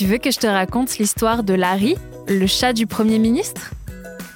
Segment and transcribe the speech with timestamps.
[0.00, 1.94] Tu veux que je te raconte l'histoire de Larry,
[2.26, 3.70] le chat du Premier ministre?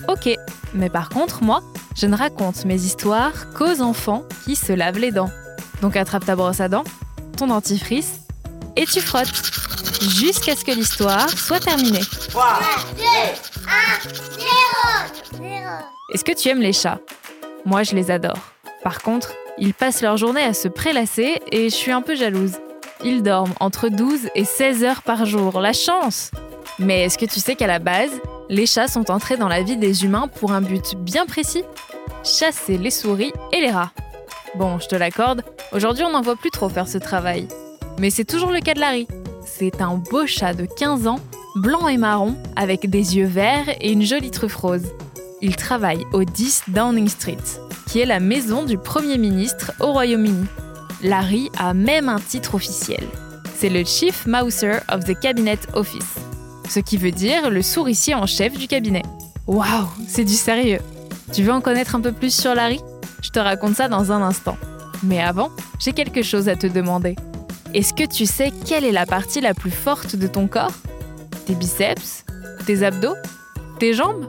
[0.09, 0.29] Ok,
[0.75, 1.63] mais par contre, moi,
[1.97, 5.31] je ne raconte mes histoires qu'aux enfants qui se lavent les dents.
[5.81, 6.85] Donc attrape ta brosse à dents,
[7.39, 8.21] ton dentifrice,
[8.77, 9.33] et tu frottes,
[10.03, 12.05] jusqu'à ce que l'histoire soit terminée.
[12.29, 12.45] 3,
[12.99, 14.84] 2, 1, 0,
[16.13, 17.01] Est-ce que tu aimes les chats?
[17.65, 18.39] Moi, je les adore.
[18.83, 22.59] Par contre, ils passent leur journée à se prélasser et je suis un peu jalouse.
[23.05, 26.31] Ils dorment entre 12 et 16 heures par jour, la chance
[26.79, 28.11] Mais est-ce que tu sais qu'à la base,
[28.49, 31.65] les chats sont entrés dans la vie des humains pour un but bien précis?
[32.23, 33.93] Chasser les souris et les rats.
[34.55, 37.49] Bon, je te l'accorde, aujourd'hui on n'en voit plus trop faire ce travail.
[37.99, 39.07] Mais c'est toujours le cas de Larry.
[39.45, 41.21] C'est un beau chat de 15 ans,
[41.57, 44.87] blanc et marron, avec des yeux verts et une jolie truffe rose.
[45.45, 47.37] Il travaille au 10 Downing Street,
[47.87, 50.47] qui est la maison du Premier ministre au Royaume-Uni.
[51.05, 53.05] Larry a même un titre officiel.
[53.55, 56.17] C'est le Chief Mouser of the Cabinet Office
[56.69, 59.03] ce qui veut dire le souricier en chef du cabinet.
[59.47, 60.81] Waouh, c'est du sérieux.
[61.33, 62.81] Tu veux en connaître un peu plus sur Larry?
[63.23, 64.57] Je te raconte ça dans un instant.
[65.03, 67.17] Mais avant, j'ai quelque chose à te demander.
[67.75, 70.75] Est-ce que tu sais quelle est la partie la plus forte de ton corps?
[71.47, 72.25] Tes biceps?
[72.67, 73.17] Tes abdos?
[73.79, 74.27] Tes jambes?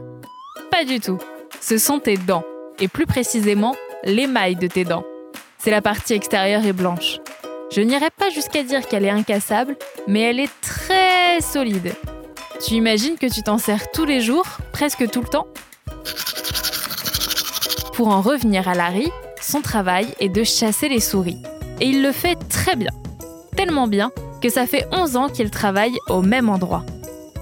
[0.77, 1.19] Pas du tout.
[1.61, 2.43] Ce sont tes dents,
[2.81, 5.05] et plus précisément l'émail de tes dents.
[5.57, 7.19] C'est la partie extérieure et blanche.
[7.71, 11.93] Je n'irai pas jusqu'à dire qu'elle est incassable, mais elle est très solide.
[12.61, 15.47] Tu imagines que tu t'en sers tous les jours, presque tout le temps?
[17.93, 21.41] Pour en revenir à Larry, son travail est de chasser les souris.
[21.79, 22.91] Et il le fait très bien.
[23.55, 26.83] Tellement bien que ça fait 11 ans qu'il travaille au même endroit.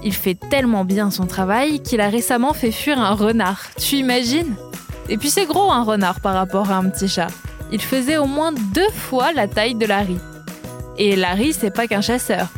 [0.04, 3.62] Il fait tellement bien son travail qu'il a récemment fait fuir un renard.
[3.78, 4.54] Tu imagines?
[5.08, 7.28] Et puis c'est gros un renard par rapport à un petit chat.
[7.72, 10.18] Il faisait au moins deux fois la taille de Larry.
[10.98, 12.48] Et Larry, c'est pas qu'un chasseur.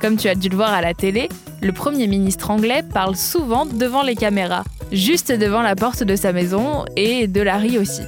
[0.00, 1.28] Comme tu as dû le voir à la télé,
[1.62, 6.32] le Premier ministre anglais parle souvent devant les caméras, juste devant la porte de sa
[6.32, 8.02] maison et de Larry aussi.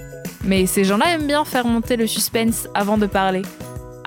[0.45, 3.43] Mais ces gens-là aiment bien faire monter le suspense avant de parler.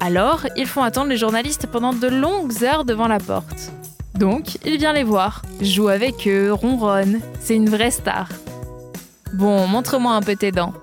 [0.02, 3.72] Alors, ils font attendre les journalistes pendant de longues heures devant la porte.
[4.20, 7.22] Donc, il vient les voir, joue avec eux, ronronne.
[7.40, 8.28] C'est une vraie star.
[9.32, 10.74] Bon, montre-moi un peu tes dents.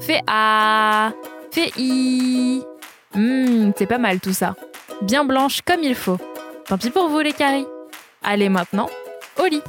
[0.00, 1.12] Fais A,
[1.50, 2.62] fais I.
[3.14, 4.54] Hum, c'est pas mal tout ça.
[5.02, 6.16] Bien blanche comme il faut.
[6.66, 7.66] Tant pis pour vous les caries.
[8.24, 8.88] Allez maintenant,
[9.38, 9.62] au lit.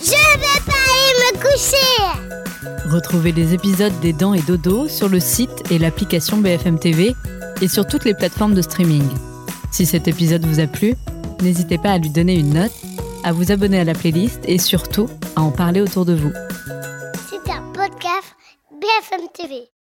[0.00, 5.18] Je vais pas aller me coucher Retrouvez les épisodes des Dents et Dodo sur le
[5.18, 7.16] site et l'application BFM TV
[7.60, 9.08] et sur toutes les plateformes de streaming.
[9.72, 10.94] Si cet épisode vous a plu,
[11.42, 12.72] n'hésitez pas à lui donner une note,
[13.22, 16.32] à vous abonner à la playlist et surtout à en parler autour de vous.
[17.28, 18.36] C'est un podcast
[18.70, 19.73] BFM TV.